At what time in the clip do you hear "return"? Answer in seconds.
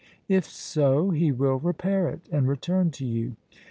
2.47-2.89